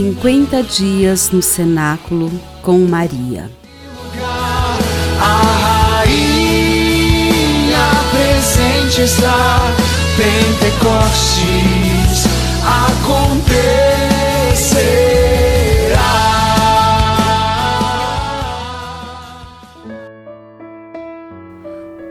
[0.00, 2.30] 50 dias no cenáculo
[2.62, 3.50] com Maria.
[5.20, 7.36] A rainha
[8.10, 9.58] presente está,
[10.16, 11.44] Pentecostes
[12.64, 13.60] acontecerá.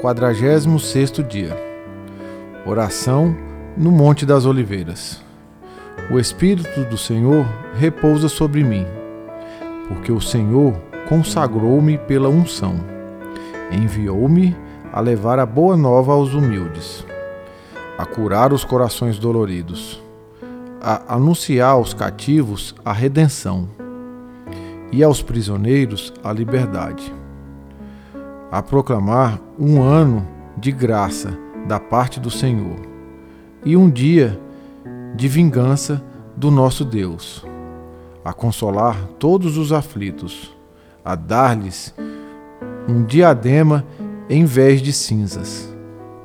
[0.00, 1.54] Quadragésimo sexto dia.
[2.64, 3.36] Oração
[3.76, 5.22] no Monte das Oliveiras.
[6.10, 8.86] O Espírito do Senhor repousa sobre mim,
[9.88, 10.74] porque o Senhor
[11.08, 12.76] consagrou-me pela unção.
[13.72, 14.54] Enviou-me
[14.92, 17.04] a levar a boa nova aos humildes,
[17.98, 20.02] a curar os corações doloridos,
[20.80, 23.68] a anunciar aos cativos a redenção
[24.92, 27.12] e aos prisioneiros a liberdade,
[28.52, 31.36] a proclamar um ano de graça
[31.66, 32.76] da parte do Senhor
[33.64, 34.53] e um dia de
[35.28, 36.02] vingança
[36.36, 37.46] do nosso Deus,
[38.24, 40.54] a consolar todos os aflitos,
[41.04, 41.94] a dar-lhes
[42.88, 43.84] um diadema
[44.28, 45.72] em vez de cinzas,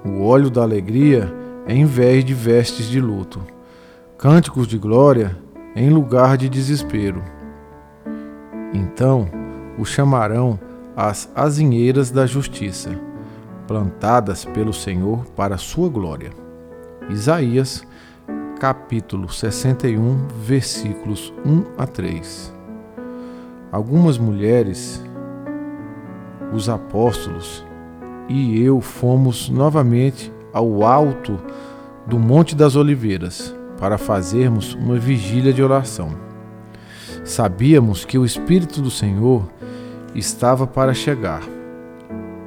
[0.03, 1.31] o óleo da alegria
[1.67, 3.39] em vez de vestes de luto,
[4.17, 5.37] cânticos de glória
[5.75, 7.21] em lugar de desespero.
[8.73, 9.29] Então
[9.77, 10.59] o chamarão
[10.95, 12.99] as azinheiras da justiça,
[13.67, 16.31] plantadas pelo Senhor para sua glória.
[17.09, 17.85] Isaías
[18.59, 22.53] capítulo 61, versículos 1 a 3.
[23.71, 25.01] Algumas mulheres,
[26.53, 27.65] os apóstolos
[28.27, 31.39] e eu fomos novamente ao alto
[32.05, 36.09] do Monte das Oliveiras para fazermos uma vigília de oração.
[37.23, 39.49] Sabíamos que o Espírito do Senhor
[40.13, 41.43] estava para chegar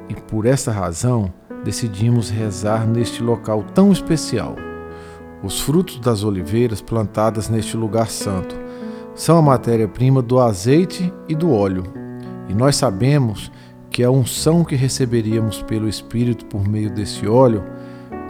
[0.07, 4.55] e por essa razão decidimos rezar neste local tão especial.
[5.43, 8.55] Os frutos das oliveiras plantadas neste lugar santo
[9.13, 11.83] são a matéria-prima do azeite e do óleo,
[12.47, 13.51] e nós sabemos
[13.89, 17.61] que a unção que receberíamos pelo Espírito por meio desse óleo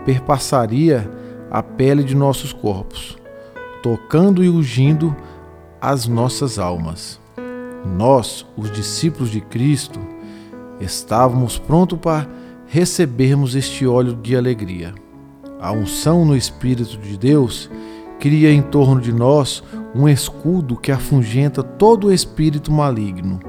[0.06, 1.10] perpassaria
[1.52, 3.16] a pele de nossos corpos,
[3.84, 5.16] tocando e ungindo
[5.80, 7.20] as nossas almas.
[7.96, 10.00] Nós, os discípulos de Cristo,
[10.82, 12.28] estávamos prontos para
[12.66, 15.03] recebermos este óleo de alegria.
[15.64, 17.72] A unção no Espírito de Deus
[18.20, 19.64] cria em torno de nós
[19.96, 23.40] um escudo que afugenta todo o espírito maligno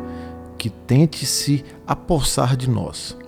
[0.56, 3.18] que tente se apossar de nós.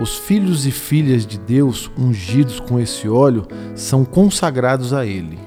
[0.00, 3.46] Os filhos e filhas de Deus ungidos com esse óleo
[3.76, 5.38] são consagrados a Ele.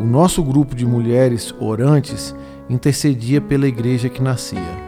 [0.00, 2.34] O nosso grupo de mulheres orantes
[2.70, 4.78] intercedia pela igreja que nascia.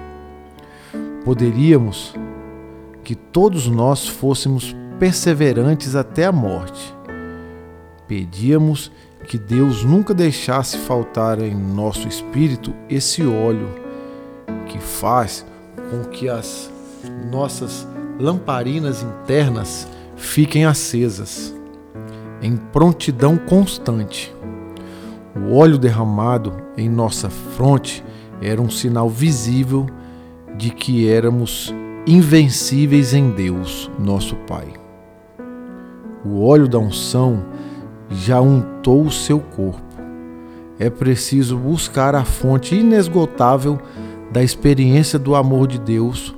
[1.23, 2.15] Poderíamos
[3.05, 6.95] que todos nós fôssemos perseverantes até a morte.
[8.07, 8.91] Pedíamos
[9.27, 13.69] que Deus nunca deixasse faltar em nosso espírito esse óleo
[14.67, 15.45] que faz
[15.91, 16.71] com que as
[17.31, 17.87] nossas
[18.19, 19.87] lamparinas internas
[20.17, 21.55] fiquem acesas,
[22.43, 24.35] em prontidão constante.
[25.37, 28.05] O óleo derramado em nossa fronte
[28.41, 29.87] era um sinal visível
[30.57, 31.73] de que éramos
[32.07, 34.78] invencíveis em Deus, nosso Pai.
[36.25, 37.45] O óleo da unção
[38.11, 39.83] já untou o seu corpo.
[40.79, 43.79] É preciso buscar a fonte inesgotável
[44.31, 46.35] da experiência do amor de Deus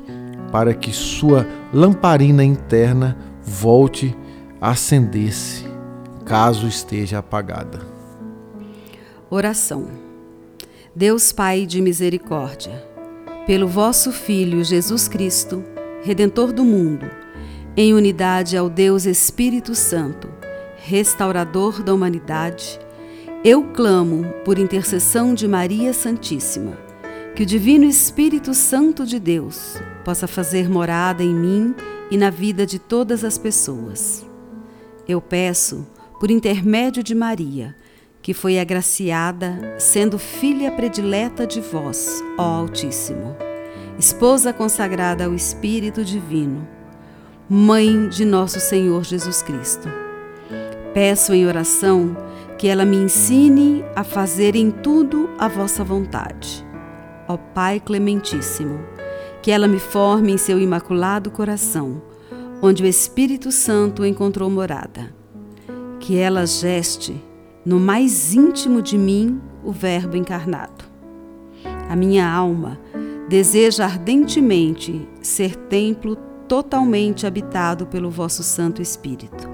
[0.50, 4.16] para que sua lamparina interna volte
[4.60, 5.64] a acender-se,
[6.24, 7.80] caso esteja apagada.
[9.28, 9.88] Oração.
[10.94, 12.84] Deus Pai de misericórdia,
[13.46, 15.62] pelo vosso Filho Jesus Cristo,
[16.02, 17.06] Redentor do mundo,
[17.76, 20.28] em unidade ao Deus Espírito Santo,
[20.76, 22.80] restaurador da humanidade,
[23.44, 26.76] eu clamo por intercessão de Maria Santíssima,
[27.34, 31.74] que o Divino Espírito Santo de Deus possa fazer morada em mim
[32.10, 34.26] e na vida de todas as pessoas.
[35.06, 35.86] Eu peço,
[36.18, 37.74] por intermédio de Maria,
[38.20, 43.36] que foi agraciada, sendo filha predileta de vós, ó Altíssimo,
[43.98, 46.79] esposa consagrada ao Espírito Divino
[47.52, 49.88] Mãe de nosso Senhor Jesus Cristo.
[50.94, 52.16] Peço em oração
[52.56, 56.64] que ela me ensine a fazer em tudo a vossa vontade.
[57.26, 58.78] Ó Pai Clementíssimo,
[59.42, 62.00] que ela me forme em seu imaculado coração,
[62.62, 65.12] onde o Espírito Santo encontrou morada.
[65.98, 67.20] Que ela geste
[67.66, 70.84] no mais íntimo de mim o Verbo encarnado.
[71.88, 72.78] A minha alma
[73.28, 76.16] deseja ardentemente ser templo
[76.50, 79.48] totalmente habitado pelo vosso Santo Espírito.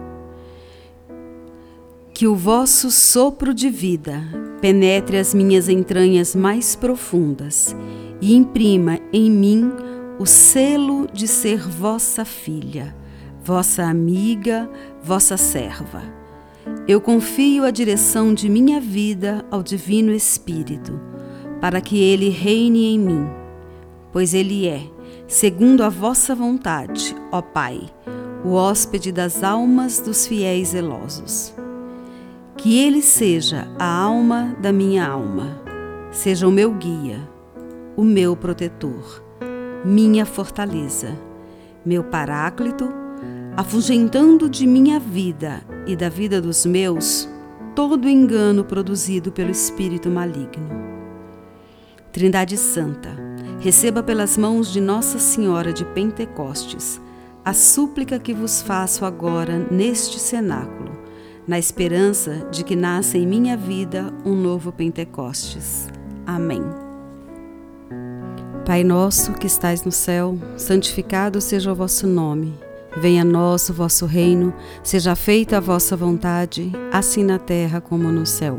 [2.15, 4.23] Que o vosso sopro de vida
[4.63, 7.77] penetre as minhas entranhas mais profundas
[8.19, 9.71] e imprima em mim
[10.19, 12.97] o selo de ser vossa filha,
[13.45, 14.67] vossa amiga,
[15.03, 16.03] vossa serva.
[16.89, 20.99] Eu confio a direção de minha vida ao Divino Espírito,
[21.61, 23.27] para que ele reine em mim,
[24.11, 24.96] pois ele é,
[25.27, 27.81] segundo a vossa vontade, ó Pai,
[28.45, 31.55] o hóspede das almas dos fiéis zelosos.
[32.57, 35.61] Que ele seja a alma da minha alma,
[36.11, 37.21] seja o meu guia,
[37.97, 39.23] o meu protetor,
[39.85, 41.17] minha fortaleza,
[41.85, 42.89] meu paráclito,
[43.57, 47.29] afugentando de minha vida e da vida dos meus
[47.75, 50.69] todo engano produzido pelo espírito maligno.
[52.11, 53.11] Trindade Santa,
[53.59, 57.01] receba pelas mãos de Nossa Senhora de Pentecostes
[57.45, 60.97] a súplica que vos faço agora neste cenáculo
[61.47, 65.89] na esperança de que nasça em minha vida um novo Pentecostes.
[66.27, 66.63] Amém.
[68.65, 72.53] Pai nosso que estais no céu, santificado seja o vosso nome.
[72.97, 74.53] Venha a nós o vosso reino,
[74.83, 78.59] seja feita a vossa vontade, assim na terra como no céu.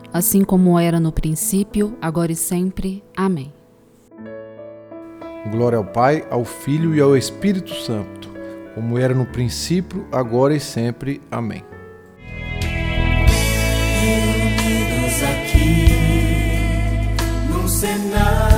[0.13, 3.03] assim como era no princípio, agora e sempre.
[3.15, 3.51] Amém.
[5.51, 8.29] Glória ao Pai, ao Filho e ao Espírito Santo,
[8.75, 11.21] como era no princípio, agora e sempre.
[11.31, 11.63] Amém.
[14.01, 16.01] Reunidos aqui,
[17.67, 18.50] cenário